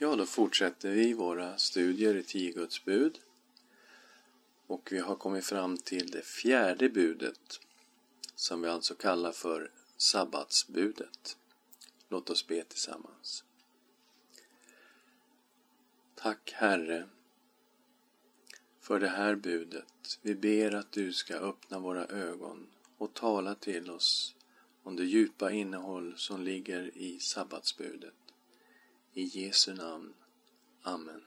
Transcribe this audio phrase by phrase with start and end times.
[0.00, 3.18] Ja, då fortsätter vi våra studier i tio Guds bud.
[4.66, 7.60] Och vi har kommit fram till det fjärde budet
[8.34, 11.36] som vi alltså kallar för sabbatsbudet.
[12.08, 13.44] Låt oss be tillsammans.
[16.14, 17.08] Tack Herre
[18.80, 20.18] för det här budet.
[20.22, 22.66] Vi ber att du ska öppna våra ögon
[22.98, 24.34] och tala till oss
[24.82, 28.27] om det djupa innehåll som ligger i sabbatsbudet.
[29.14, 30.14] I Jesu namn.
[30.82, 31.22] Amen.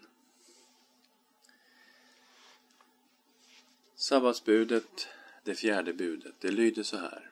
[3.96, 5.08] Sabbatsbudet,
[5.44, 7.32] det fjärde budet, det lyder så här.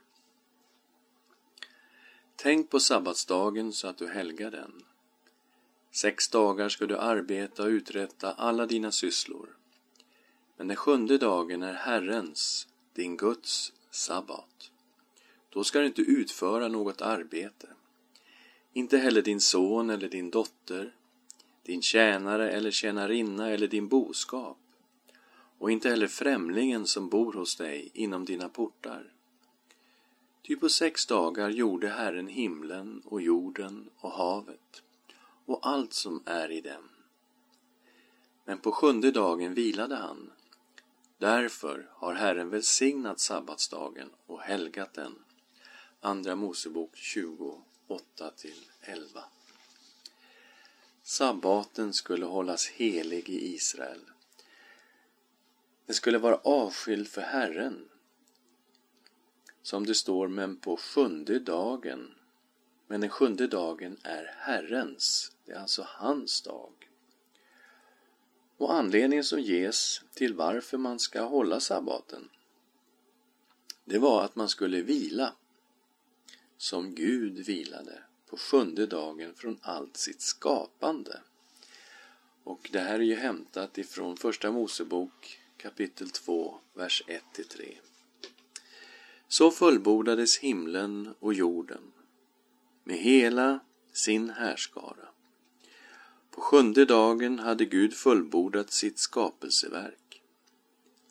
[2.35, 4.83] Tänk på sabbatsdagen så att du helgar den.
[5.91, 9.57] Sex dagar ska du arbeta och uträtta alla dina sysslor.
[10.57, 14.71] Men den sjunde dagen är Herrens, din Guds, sabbat.
[15.49, 17.67] Då ska du inte utföra något arbete.
[18.73, 20.93] Inte heller din son eller din dotter,
[21.63, 24.57] din tjänare eller tjänarinna eller din boskap
[25.59, 29.13] och inte heller främlingen som bor hos dig inom dina portar.
[30.41, 34.83] Ty på sex dagar gjorde Herren himlen och jorden och havet
[35.45, 36.89] och allt som är i dem.
[38.45, 40.31] Men på sjunde dagen vilade han.
[41.17, 45.15] Därför har Herren välsignat sabbatsdagen och helgat den.
[46.01, 49.23] Andra Mosebok 20, 8-11.
[51.03, 54.01] Sabbaten skulle hållas helig i Israel.
[55.85, 57.89] Den skulle vara avskild för Herren.
[59.61, 62.15] Som det står, men på sjunde dagen.
[62.87, 65.31] Men den sjunde dagen är Herrens.
[65.45, 66.89] Det är alltså hans dag.
[68.57, 72.29] Och anledningen som ges till varför man ska hålla sabbaten,
[73.85, 75.33] det var att man skulle vila
[76.59, 81.21] som Gud vilade på sjunde dagen från allt sitt skapande.
[82.43, 87.03] Och det här är ju hämtat ifrån Första Mosebok kapitel 2, vers
[87.35, 87.75] 1-3.
[89.27, 91.91] Så fullbordades himlen och jorden
[92.83, 93.59] med hela
[93.93, 95.07] sin härskara.
[96.31, 100.21] På sjunde dagen hade Gud fullbordat sitt skapelseverk.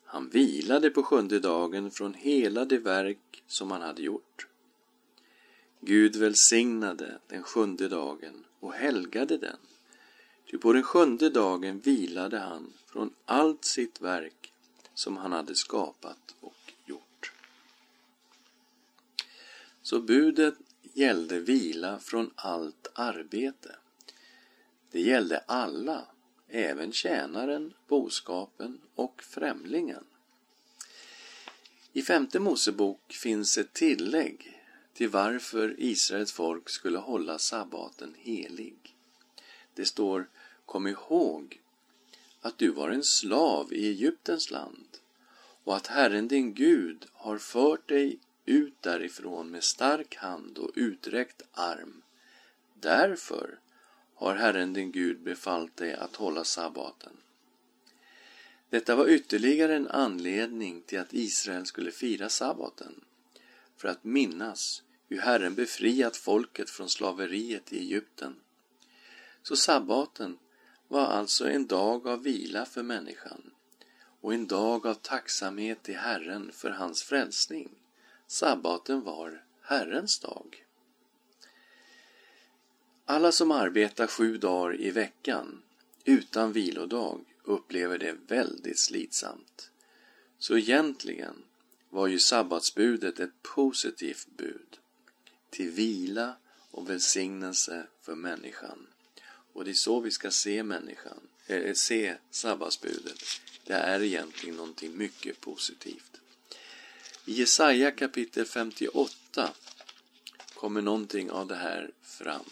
[0.05, 4.48] Han vilade på sjunde dagen från hela det verk som han hade gjort.
[5.81, 9.57] Gud välsignade den sjunde dagen och helgade den.
[10.51, 14.53] Ty på den sjunde dagen vilade han från allt sitt verk
[14.93, 17.31] som han hade skapat och gjort.
[19.81, 20.55] Så budet
[20.93, 23.75] gällde vila från allt arbete.
[24.91, 26.07] Det gällde alla,
[26.47, 30.03] även tjänaren, boskapen och främlingen.
[31.93, 34.58] I femte Mosebok finns ett tillägg
[34.99, 38.95] till varför Israels folk skulle hålla sabbaten helig.
[39.73, 40.29] Det står
[40.65, 41.61] Kom ihåg
[42.41, 44.97] att du var en slav i Egyptens land
[45.63, 51.41] och att Herren din Gud har fört dig ut därifrån med stark hand och uträckt
[51.51, 52.01] arm.
[52.73, 53.59] Därför
[54.15, 57.17] har Herren din Gud befallt dig att hålla sabbaten.
[58.69, 63.01] Detta var ytterligare en anledning till att Israel skulle fira sabbaten,
[63.77, 68.35] för att minnas hur Herren befriat folket från slaveriet i Egypten.
[69.43, 70.37] Så sabbaten
[70.87, 73.51] var alltså en dag av vila för människan
[74.21, 77.69] och en dag av tacksamhet till Herren för hans frälsning.
[78.27, 80.65] Sabbaten var Herrens dag.
[83.05, 85.61] Alla som arbetar sju dagar i veckan
[86.05, 89.71] utan vilodag upplever det väldigt slitsamt.
[90.39, 91.43] Så egentligen
[91.89, 94.79] var ju sabbatsbudet ett positivt bud
[95.49, 96.35] till vila
[96.71, 98.87] och välsignelse för människan.
[99.53, 103.23] Och det är så vi ska se människan, äh, se sabbatsbudet.
[103.63, 106.21] Det är egentligen någonting mycket positivt.
[107.25, 109.53] I Jesaja kapitel 58
[110.53, 112.45] kommer någonting av det här fram.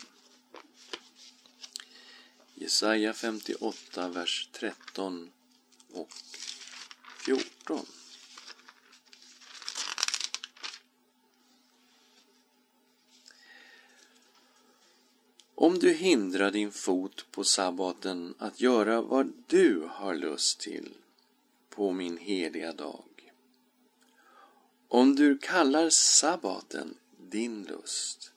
[2.53, 5.31] Jesaja 58, vers 13
[5.93, 6.09] och
[7.25, 7.85] 14.
[15.67, 20.93] Om du hindrar din fot på sabbaten att göra vad du har lust till
[21.69, 23.33] på min heliga dag.
[24.87, 26.97] Om du kallar sabbaten
[27.29, 28.31] din lust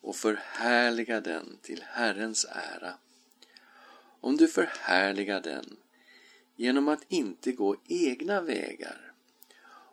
[0.00, 2.94] och förhärligar den till Herrens ära.
[4.20, 5.76] Om du förhärligar den
[6.56, 9.12] genom att inte gå egna vägar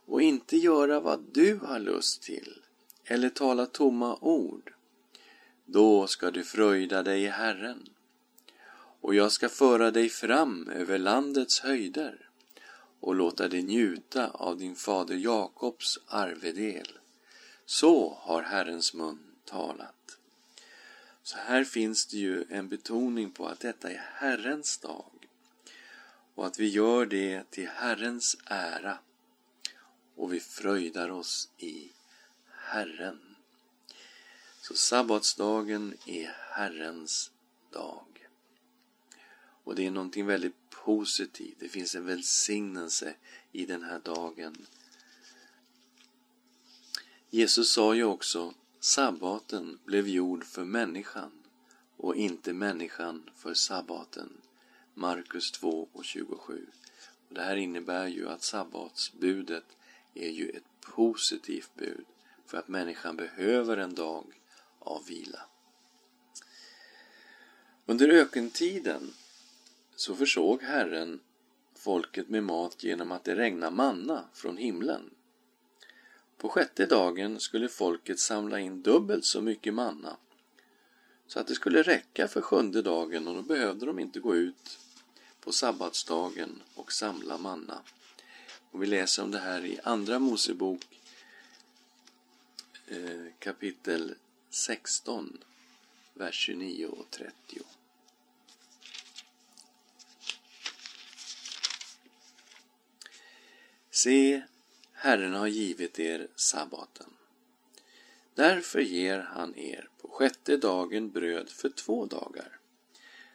[0.06, 2.62] och inte göra vad du har lust till
[3.06, 4.75] eller tala tomma ord
[5.66, 7.90] då ska du fröjda dig i Herren.
[9.02, 12.30] och jag ska föra dig fram över landets höjder
[13.00, 17.00] och låta dig njuta av din fader Jakobs arvedel.
[17.66, 20.18] Så har Herrens mun talat.
[21.24, 25.12] Så här finns det ju en betoning på att detta är Herrens dag
[26.36, 28.98] och att vi gör det till Herrens ära
[30.16, 31.92] och vi fröjdar oss i
[32.52, 33.25] Herren.
[34.68, 37.32] Så sabbatsdagen är Herrens
[37.72, 38.28] dag.
[39.64, 41.56] Och det är någonting väldigt positivt.
[41.60, 43.16] Det finns en välsignelse
[43.52, 44.66] i den här dagen.
[47.30, 51.32] Jesus sa ju också sabbaten blev gjord för människan
[51.98, 54.30] och inte människan för sabbaten.
[54.94, 56.68] Markus 2 och 27.
[57.30, 59.78] Och det här innebär ju att sabbatsbudet
[60.14, 62.06] är ju ett positivt bud
[62.46, 64.26] för att människan behöver en dag
[64.86, 65.40] av vila.
[67.86, 69.14] Under ökentiden
[69.96, 71.20] så försåg Herren
[71.76, 75.10] folket med mat genom att det regnade manna från himlen.
[76.38, 80.18] På sjätte dagen skulle folket samla in dubbelt så mycket manna
[81.28, 84.80] så att det skulle räcka för sjunde dagen och då behövde de inte gå ut
[85.40, 87.80] på sabbatsdagen och samla manna.
[88.72, 90.88] Och vi läser om det här i Andra Mosebok
[92.88, 94.16] eh, kapitel
[94.56, 95.44] 16,
[96.14, 97.34] vers 29 och 30.
[103.90, 104.42] Se,
[104.94, 107.10] Herren har givit er sabbaten.
[108.36, 112.60] Därför ger han er på sjätte dagen bröd för två dagar.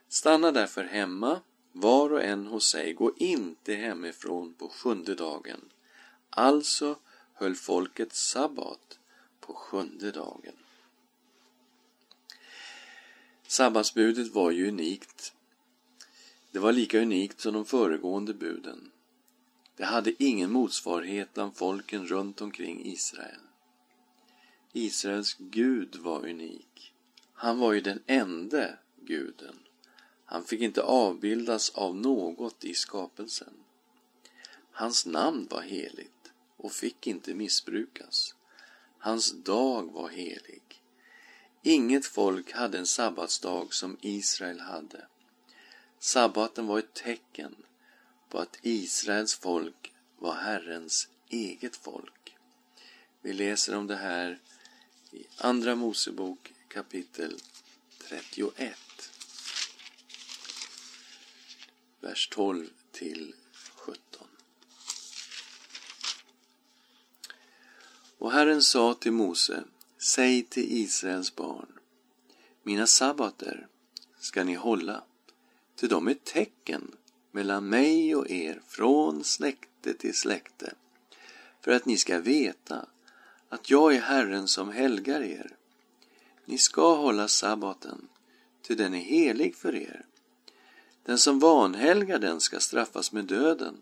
[0.08, 1.40] Stanna därför hemma,
[1.72, 5.60] var och en hos sig, gå inte hemifrån på sjunde dagen.
[6.30, 6.98] Alltså
[7.34, 8.98] höll folket sabbat
[9.40, 10.56] på sjunde dagen.
[13.50, 15.34] Sabbatsbudet var ju unikt.
[16.50, 18.90] Det var lika unikt som de föregående buden.
[19.76, 23.40] Det hade ingen motsvarighet bland folken runt omkring Israel.
[24.72, 26.92] Israels Gud var unik.
[27.32, 29.58] Han var ju den ende guden.
[30.24, 33.54] Han fick inte avbildas av något i skapelsen.
[34.72, 38.34] Hans namn var heligt och fick inte missbrukas.
[38.98, 40.79] Hans dag var helig.
[41.62, 45.06] Inget folk hade en sabbatsdag som Israel hade.
[45.98, 47.56] Sabbaten var ett tecken
[48.28, 52.36] på att Israels folk var Herrens eget folk.
[53.20, 54.38] Vi läser om det här
[55.10, 57.40] i Andra Mosebok kapitel
[57.98, 58.76] 31.
[62.00, 63.34] Vers 12 till
[63.74, 64.26] 17.
[68.18, 69.64] Och Herren sa till Mose
[70.02, 71.66] Säg till Israels barn,
[72.62, 73.66] mina sabbater
[74.20, 75.02] ska ni hålla,
[75.76, 76.90] till de är tecken
[77.30, 80.74] mellan mig och er från släkte till släkte,
[81.60, 82.86] för att ni ska veta
[83.48, 85.56] att jag är Herren som helgar er.
[86.44, 88.08] Ni ska hålla sabbaten,
[88.62, 90.04] ty den är helig för er.
[91.02, 93.76] Den som vanhelgar den ska straffas med döden.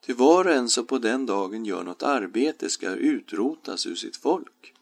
[0.00, 4.16] Ty var och en som på den dagen gör något arbete ska utrotas ur sitt
[4.16, 4.74] folk.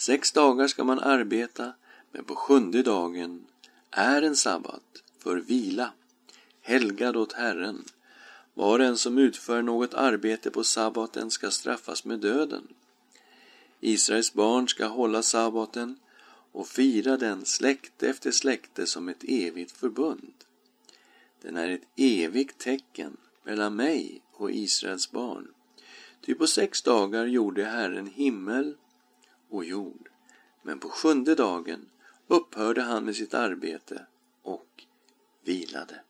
[0.00, 1.72] Sex dagar ska man arbeta,
[2.12, 3.46] men på sjunde dagen
[3.90, 5.92] är en sabbat för vila,
[6.60, 7.84] helgad åt Herren.
[8.54, 12.68] Var och en som utför något arbete på sabbaten ska straffas med döden.
[13.80, 15.98] Israels barn ska hålla sabbaten
[16.52, 20.34] och fira den släkte efter släkte som ett evigt förbund.
[21.42, 25.48] Den är ett evigt tecken mellan mig och Israels barn.
[26.26, 28.74] Ty på sex dagar gjorde Herren himmel
[29.50, 30.08] och jord.
[30.62, 31.88] Men på sjunde dagen
[32.26, 34.06] upphörde han med sitt arbete
[34.42, 34.84] och
[35.44, 36.00] vilade.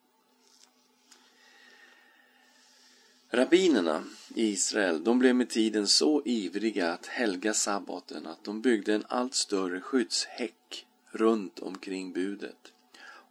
[3.32, 4.04] Rabbinerna
[4.34, 9.04] i Israel de blev med tiden så ivriga att helga sabbaten att de byggde en
[9.08, 12.72] allt större skyddshäck runt omkring budet.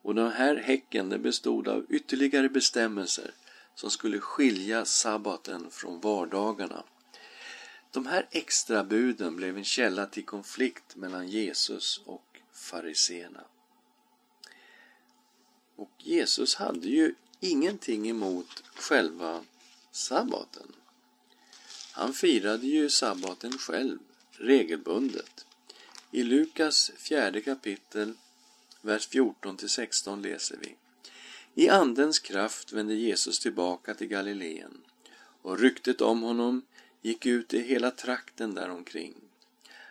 [0.02, 3.32] Och den här häcken den bestod av ytterligare bestämmelser
[3.76, 6.84] som skulle skilja sabbaten från vardagarna.
[7.92, 13.44] De här extra buden blev en källa till konflikt mellan Jesus och fariseerna.
[15.76, 19.44] Och Jesus hade ju ingenting emot själva
[19.92, 20.76] sabbaten.
[21.92, 24.00] Han firade ju sabbaten själv,
[24.32, 25.46] regelbundet.
[26.12, 28.14] I Lukas fjärde kapitel,
[28.82, 30.76] vers 14 16 läser vi.
[31.64, 34.82] I Andens kraft vände Jesus tillbaka till Galileen
[35.42, 36.62] och ryktet om honom
[37.02, 39.14] gick ut i hela trakten däromkring.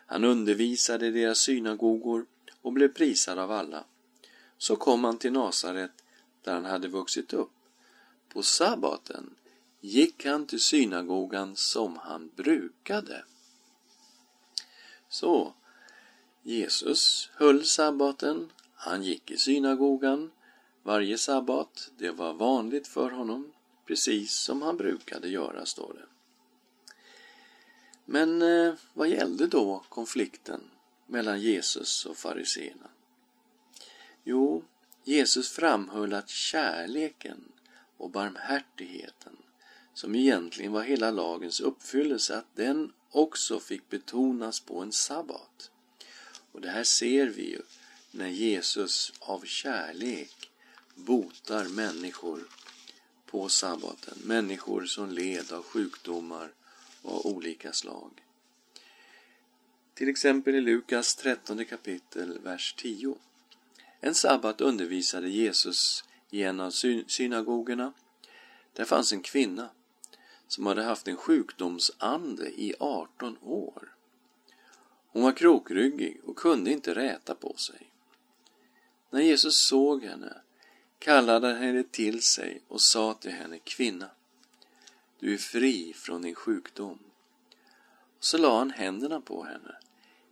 [0.07, 2.27] Han undervisade i deras synagogor
[2.63, 3.85] och blev prisad av alla.
[4.59, 5.91] så kom han till Nasaret
[6.43, 7.51] där han hade vuxit upp.
[8.29, 9.35] På sabbaten
[9.81, 13.25] gick han till synagogan som han brukade.
[15.09, 15.55] Så,
[16.43, 20.31] Jesus höll sabbaten, han gick i synagogan
[20.83, 21.91] varje sabbat.
[21.99, 23.53] Det var vanligt för honom,
[23.87, 26.18] precis som han brukade göra, står det.
[28.11, 30.61] Men eh, vad gällde då konflikten
[31.07, 32.91] mellan Jesus och fariseerna?
[34.25, 34.65] Jo,
[35.05, 37.53] Jesus framhöll att kärleken
[37.97, 39.37] och barmhärtigheten,
[39.95, 45.71] som egentligen var hela lagens uppfyllelse, att den också fick betonas på en sabbat.
[46.53, 47.63] Och det här ser vi ju
[48.11, 50.51] när Jesus av kärlek
[50.95, 52.49] botar människor
[53.27, 54.19] på sabbaten.
[54.25, 56.53] Människor som led av sjukdomar
[57.09, 58.11] av olika slag.
[59.95, 63.17] Till exempel i Lukas 13 kapitel, vers 10.
[64.01, 66.71] En sabbat undervisade Jesus i en av
[67.07, 67.93] synagogorna.
[68.73, 69.69] Där fanns en kvinna
[70.49, 73.95] som hade haft en sjukdomsande i 18 år.
[75.09, 77.91] Hon var krokryggig och kunde inte räta på sig.
[79.11, 80.33] När Jesus såg henne
[80.99, 84.11] kallade han henne till sig och sa till henne, kvinna,
[85.19, 86.99] du är fri från din sjukdom.
[88.19, 89.77] Och så la han händerna på henne.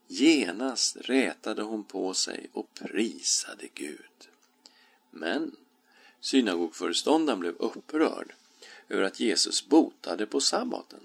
[0.08, 4.28] Genast rätade hon på sig och prisade Gud.
[5.10, 5.56] Men
[6.20, 8.34] synagogföreståndaren blev upprörd
[8.88, 11.00] över att Jesus botade på sabbaten.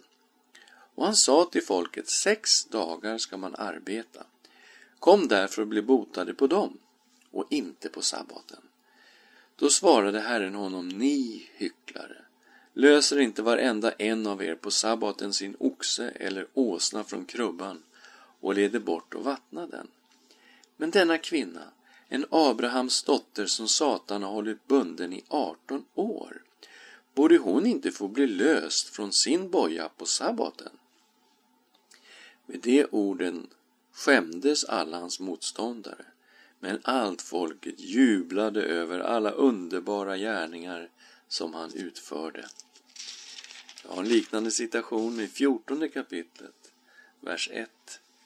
[0.95, 4.23] Och han sa till folket, sex dagar ska man arbeta.
[4.99, 6.77] Kom därför och bli botade på dem
[7.31, 8.61] och inte på sabbaten.
[9.55, 12.25] Då svarade Herren honom, ni hycklare.
[12.73, 17.83] Löser inte varenda en av er på sabbaten sin oxe eller åsna från krubban
[18.39, 19.87] och leder bort och vattnar den?
[20.77, 21.63] Men denna kvinna,
[22.07, 26.41] en Abrahams dotter som Satan har hållit bunden i 18 år,
[27.13, 30.71] borde hon inte få bli löst från sin boja på sabbaten?
[32.45, 33.47] Med de orden
[33.93, 36.05] skämdes alla hans motståndare,
[36.59, 40.89] men allt folket jublade över alla underbara gärningar
[41.31, 42.47] som han utförde.
[43.83, 46.71] Jag har en liknande situation i 14 kapitlet,
[47.19, 47.69] vers 1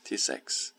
[0.03, 0.73] till 6.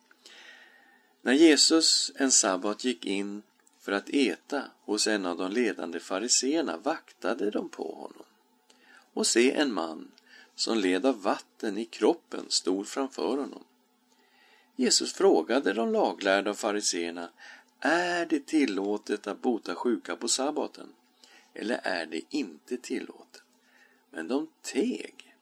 [1.23, 3.43] När Jesus en sabbat gick in
[3.81, 8.27] för att äta hos en av de ledande fariseerna vaktade de på honom.
[9.13, 10.13] Och se en man
[10.55, 13.65] som led av vatten i kroppen stod framför honom.
[14.77, 17.31] Jesus frågade de laglärda och fariseerna,
[17.81, 20.93] är det tillåtet att bota sjuka på sabbaten?
[21.57, 23.43] Eller är det inte tillåtet?
[24.11, 25.37] Men de teg.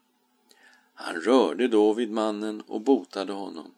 [0.94, 3.75] Han rörde då vid mannen och botade honom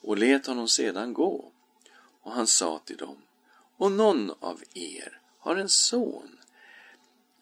[0.00, 1.52] och lät honom sedan gå.
[2.20, 3.16] Och han sa till dem,
[3.76, 6.38] och någon av er har en son,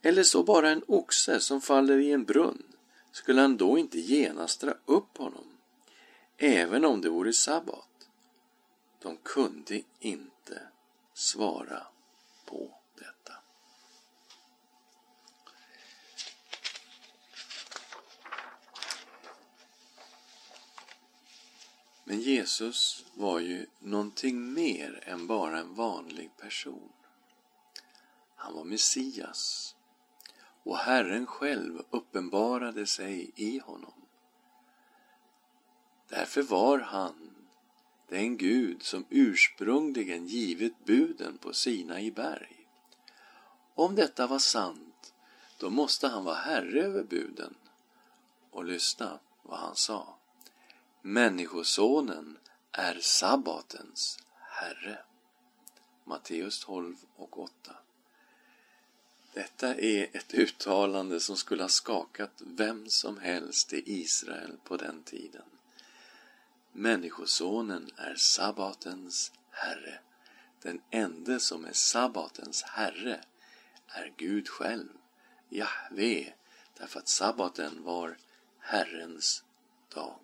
[0.03, 2.63] eller så bara en oxe som faller i en brunn,
[3.13, 5.59] skulle han då inte genast dra upp honom,
[6.37, 8.09] även om det vore sabbat?
[9.03, 10.63] De kunde inte
[11.15, 11.87] svara
[12.47, 13.42] på detta.
[22.05, 26.93] Men Jesus var ju någonting mer än bara en vanlig person.
[28.37, 29.75] Han var Messias
[30.63, 33.93] och Herren själv uppenbarade sig i honom.
[36.09, 37.35] Därför var han
[38.09, 42.69] den Gud som ursprungligen givit buden på Sina i berg.
[43.75, 45.15] Om detta var sant,
[45.59, 47.55] då måste han vara herre över buden.
[48.51, 50.17] Och lyssna vad han sa.
[51.05, 52.39] Människosonen
[52.73, 54.99] är sabbatens herre.
[56.05, 57.77] Matteus 12 och 8.
[59.33, 65.03] Detta är ett uttalande som skulle ha skakat vem som helst i Israel på den
[65.03, 65.45] tiden.
[66.73, 70.01] Människosonen är sabbatens herre.
[70.63, 73.21] Den ende som är sabbatens herre
[73.87, 74.89] är Gud själv,
[75.49, 76.33] Jahve,
[76.79, 78.17] därför att sabbaten var
[78.59, 79.45] Herrens
[79.95, 80.22] dag.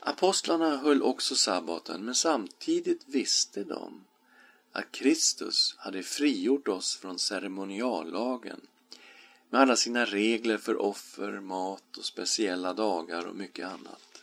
[0.00, 4.04] Apostlarna höll också sabbaten, men samtidigt visste de
[4.72, 8.60] att Kristus hade frigjort oss från ceremoniallagen
[9.50, 14.22] med alla sina regler för offer, mat och speciella dagar och mycket annat.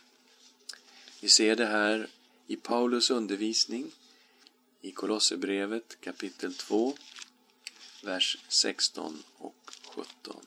[1.20, 2.08] Vi ser det här
[2.46, 3.90] i Paulus undervisning
[4.80, 6.94] i Kolosserbrevet kapitel 2,
[8.02, 10.40] vers 16 och 17.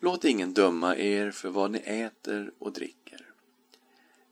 [0.00, 3.26] Låt ingen döma er för vad ni äter och dricker,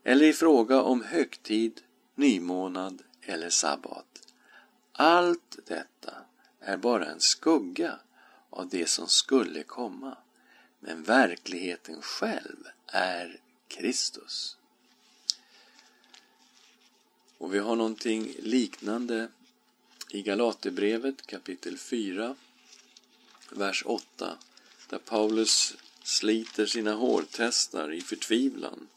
[0.05, 1.81] eller i fråga om högtid
[2.15, 4.33] nymånad eller sabbat.
[4.93, 6.15] Allt detta
[6.61, 7.99] är bara en skugga
[8.51, 10.17] av det som skulle komma.
[10.81, 14.57] Men verkligheten själv är Kristus.
[17.39, 19.29] Och vi har någonting liknande
[20.11, 22.37] i Galaterbrevet kapitel 4,
[23.51, 24.39] vers 8,
[24.88, 28.88] där Paulus sliter sina hårtestar i förtvivlan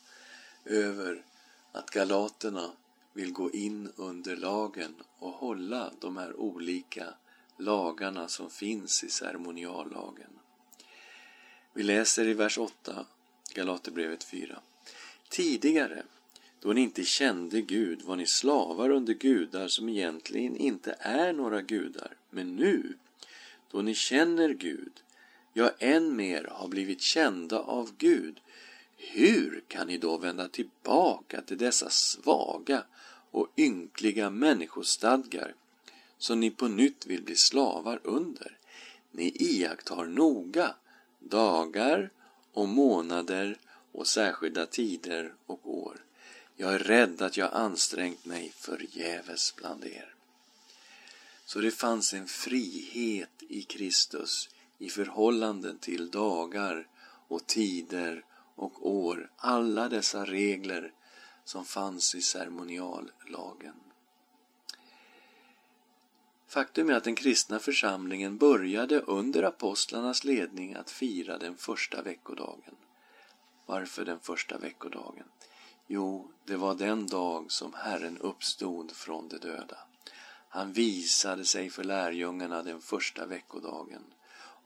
[0.66, 1.24] över
[1.72, 2.72] att galaterna
[3.14, 7.14] vill gå in under lagen och hålla de här olika
[7.58, 10.30] lagarna som finns i ceremoniallagen.
[11.74, 13.06] Vi läser i vers 8,
[13.54, 14.62] Galaterbrevet 4.
[15.30, 16.04] Tidigare,
[16.60, 21.62] då ni inte kände Gud, var ni slavar under gudar som egentligen inte är några
[21.62, 22.16] gudar.
[22.30, 22.94] Men nu,
[23.72, 24.92] då ni känner Gud,
[25.54, 28.40] ja, än mer har blivit kända av Gud,
[28.98, 32.84] hur kan ni då vända tillbaka till dessa svaga
[33.32, 35.56] och ynkliga människostadgar
[36.18, 38.58] som ni på nytt vill bli slavar under?
[39.12, 40.76] Ni iakttar noga
[41.20, 42.10] dagar
[42.54, 43.58] och månader
[43.92, 46.06] och särskilda tider och år.
[46.56, 50.14] Jag är rädd att jag ansträngt mig förgäves bland er.
[51.46, 56.88] Så det fanns en frihet i Kristus i förhållande till dagar
[57.28, 60.94] och tider och år, alla dessa regler
[61.44, 63.76] som fanns i ceremoniallagen.
[66.48, 72.76] Faktum är att den kristna församlingen började under apostlarnas ledning att fira den första veckodagen.
[73.66, 75.26] Varför den första veckodagen?
[75.88, 79.78] Jo, det var den dag som Herren uppstod från de döda.
[80.50, 84.02] Han visade sig för lärjungarna den första veckodagen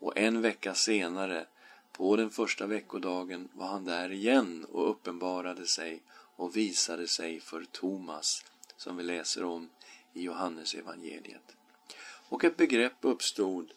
[0.03, 1.45] och en vecka senare,
[1.91, 6.01] på den första veckodagen, var han där igen och uppenbarade sig
[6.35, 8.45] och visade sig för Thomas,
[8.77, 9.69] som vi läser om
[10.13, 11.55] i Johannes evangeliet.
[12.29, 13.71] Och ett begrepp uppstod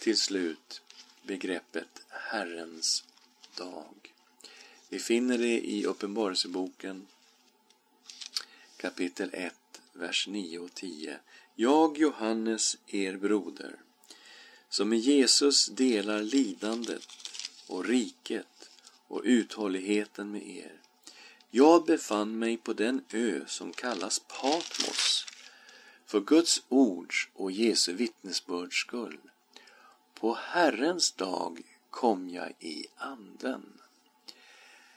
[0.00, 0.82] till slut,
[1.22, 3.04] begreppet Herrens
[3.56, 4.14] dag.
[4.88, 7.06] Vi finner det i Uppenbarelseboken
[8.76, 9.54] kapitel 1,
[9.92, 11.18] vers 9 och 10.
[11.54, 13.76] Jag, Johannes, er broder,
[14.72, 17.08] som med Jesus delar lidandet
[17.68, 18.70] och riket
[19.06, 20.80] och uthålligheten med er.
[21.50, 25.26] Jag befann mig på den ö som kallas Patmos
[26.06, 29.20] för Guds ords och Jesu vittnesbörds skull.
[30.14, 33.80] På Herrens dag kom jag i anden.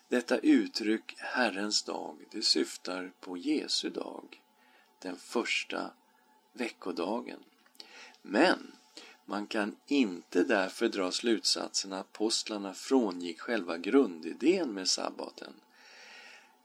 [0.08, 4.42] Detta uttryck, Herrens dag, det syftar på Jesu dag,
[5.00, 5.92] den första
[6.54, 7.40] veckodagen.
[8.22, 8.75] Men
[9.26, 15.54] man kan inte därför dra slutsatsen att apostlarna frångick själva grundidén med sabbaten,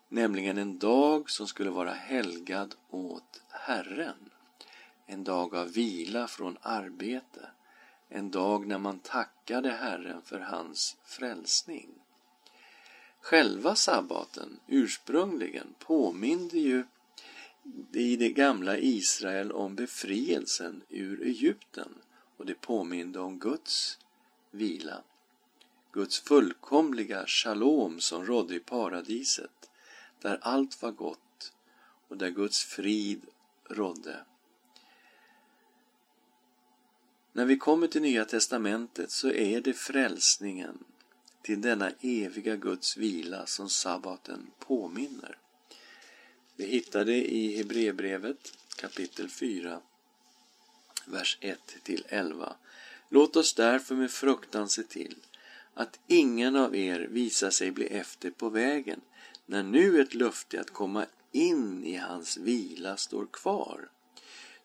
[0.09, 4.31] nämligen en dag som skulle vara helgad åt Herren
[5.11, 7.51] en dag av vila från arbete,
[8.09, 11.89] en dag när man tackade Herren för hans frälsning.
[13.21, 16.85] Själva sabbaten, ursprungligen, påminde ju
[17.93, 21.95] i det gamla Israel om befrielsen ur Egypten
[22.41, 23.99] och det påminde om Guds
[24.51, 25.03] vila.
[25.93, 29.71] Guds fullkomliga shalom som rådde i paradiset,
[30.21, 31.53] där allt var gott
[32.09, 33.27] och där Guds frid
[33.65, 34.25] rådde.
[37.33, 40.85] När vi kommer till Nya testamentet så är det frälsningen
[41.43, 45.39] till denna eviga Guds vila som sabbaten påminner.
[46.57, 49.81] Vi hittar det i Hebreerbrevet kapitel 4,
[51.11, 52.53] vers 1-11.
[53.09, 55.17] Låt oss därför med fruktan se till
[55.75, 59.01] att ingen av er visar sig bli efter på vägen
[59.47, 63.89] när nu ett löfte att komma in i hans vila står kvar.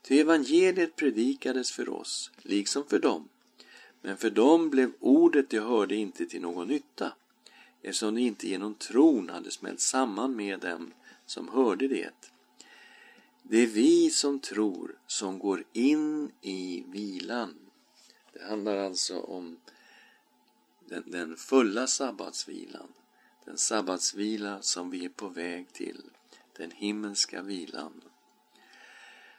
[0.01, 3.29] Ty evangeliet predikades för oss, liksom för dem.
[4.01, 7.13] Men för dem blev ordet de hörde inte till någon nytta,
[7.81, 10.93] eftersom de inte genom tron hade smält samman med dem
[11.25, 12.34] som hörde det.
[13.49, 17.55] Det är vi som tror som går in i vilan.
[18.33, 19.57] Det handlar alltså om
[20.85, 22.87] den, den fulla sabbatsvilan.
[23.45, 26.01] Den sabbatsvila som vi är på väg till.
[26.57, 28.01] Den himmelska vilan.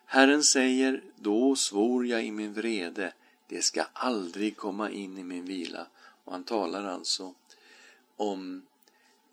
[0.05, 3.13] Herren säger, då svor jag i min vrede,
[3.49, 5.87] det ska aldrig komma in i min vila.
[6.25, 7.35] Och han talar alltså
[8.17, 8.63] om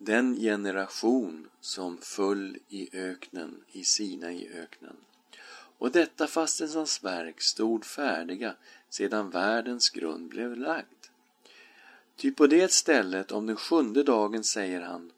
[0.06, 4.96] den generation som föll i öknen, i Sina i öknen.
[5.78, 8.56] Och detta fastän hans verk stod färdiga
[8.89, 10.86] sedan världens grund blev lagd.
[12.16, 15.12] Ty på det stället om den sjunde dagen säger han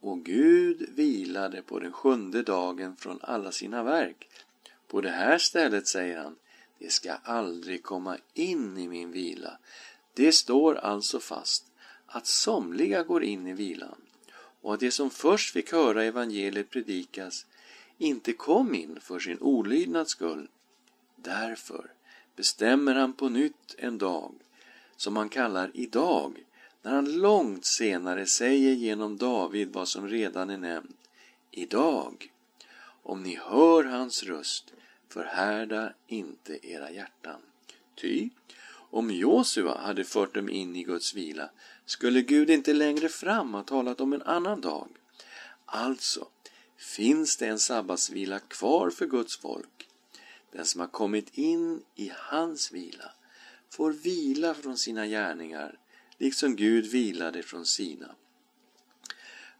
[0.00, 4.28] Och Gud vilade på den sjunde dagen från alla sina verk.
[4.88, 6.36] På det här stället säger han,
[6.78, 9.58] det ska aldrig komma in i min vila.
[10.14, 11.64] Det står alltså fast
[12.06, 13.96] att somliga går in i vilan
[14.60, 17.46] och att de som först fick höra evangeliet predikas
[17.98, 20.48] inte kom in för sin olydnads skull.
[21.16, 21.92] Därför
[22.36, 24.34] bestämmer han på nytt en dag
[24.96, 26.44] som han kallar idag
[26.82, 31.08] när han långt senare säger genom David vad som redan är nämnt.
[31.50, 32.32] Idag,
[33.02, 34.72] om ni hör hans röst,
[35.08, 37.40] förhärda inte era hjärtan.
[37.94, 38.30] Ty,
[38.90, 41.50] om Josua hade fört dem in i Guds vila
[41.86, 44.88] skulle Gud inte längre fram ha talat om en annan dag.
[45.66, 46.28] Alltså
[46.76, 49.88] finns det en sabbatsvila kvar för Guds folk.
[50.52, 53.10] Den som har kommit in i hans vila
[53.70, 55.78] får vila från sina gärningar,
[56.18, 58.14] liksom Gud vilade från sina.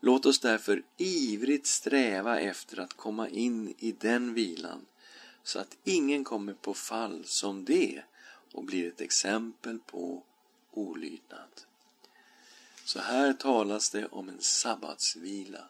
[0.00, 4.86] Låt oss därför ivrigt sträva efter att komma in i den vilan,
[5.42, 8.02] så att ingen kommer på fall som det
[8.52, 10.22] och blir ett exempel på
[10.70, 11.48] olydnad.
[12.84, 15.68] Så här talas det om en sabbatsvila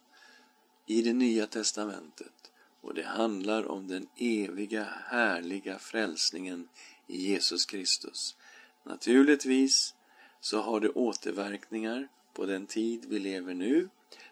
[0.86, 6.68] i det nya testamentet och det handlar om den eviga härliga frälsningen
[7.06, 8.36] i Jesus Kristus.
[8.84, 9.94] Naturligtvis
[10.40, 13.88] så har det återverkningar på den tid vi lever nu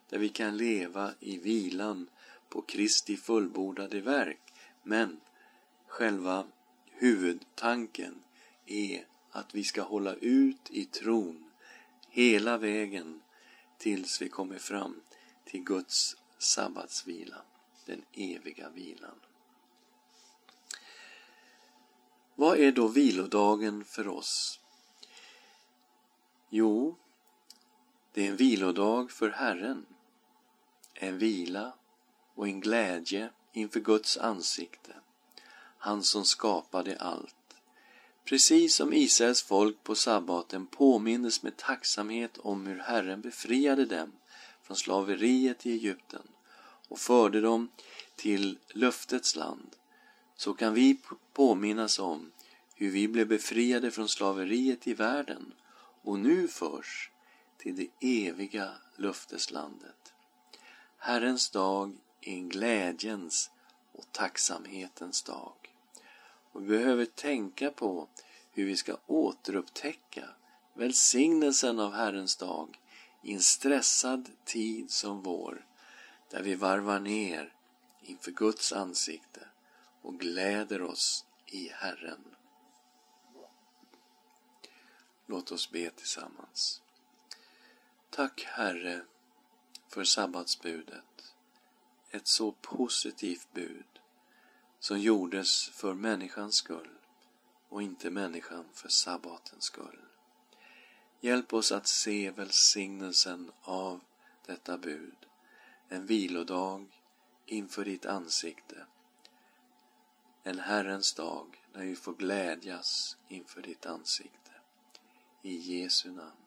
[0.09, 2.09] där vi kan leva i vilan
[2.49, 4.55] på Kristi fullbordade verk.
[4.83, 5.21] Men
[5.87, 6.47] själva
[6.91, 8.15] huvudtanken
[8.66, 11.50] är att vi ska hålla ut i tron
[12.09, 13.22] hela vägen
[13.79, 15.00] tills vi kommer fram
[15.44, 17.42] till Guds sabbatsvila,
[17.87, 19.20] den eviga vilan.
[22.35, 24.61] Vad är då vilodagen för oss?
[26.48, 26.96] Jo,
[28.12, 29.87] det är en vilodag för Herren.
[30.94, 31.72] En vila
[32.35, 34.94] och en glädje inför Guds ansikte.
[35.79, 37.46] Han som skapade allt.
[38.29, 44.12] Precis som Israels folk på sabbaten påminnes med tacksamhet om hur Herren befriade dem
[44.62, 46.23] från slaveriet i Egypten
[46.89, 47.69] och förde dem
[48.17, 49.77] till löftets land,
[50.37, 51.01] så kan vi
[51.33, 52.33] påminnas om
[52.75, 55.53] hur vi blev befriade från slaveriet i världen
[56.03, 57.11] och nu förs
[57.59, 60.12] till det eviga löfteslandet.
[60.99, 63.51] Herrens dag är en glädjens
[63.93, 65.56] och tacksamhetens dag.
[66.57, 68.09] Och vi behöver tänka på
[68.51, 70.29] hur vi ska återupptäcka
[70.75, 72.81] välsignelsen av Herrens dag
[73.23, 75.66] i en stressad tid som vår,
[76.31, 77.53] där vi varvar ner
[78.03, 79.49] inför Guds ansikte
[80.03, 82.25] och gläder oss i Herren.
[85.27, 86.83] Låt oss be tillsammans.
[88.11, 89.05] Tack Herre
[89.88, 91.35] för sabbatsbudet,
[92.11, 93.96] ett så positivt bud
[94.87, 96.90] som gjordes för människans skull
[97.68, 100.01] och inte människan för sabbatens skull.
[101.20, 104.01] Hjälp oss att se välsignelsen av
[104.46, 105.16] detta bud,
[105.88, 106.87] en vilodag
[107.46, 108.87] inför ditt ansikte,
[110.42, 114.53] en Herrens dag när vi får glädjas inför ditt ansikte.
[115.42, 116.42] I Jesu namn.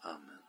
[0.00, 0.39] Amen.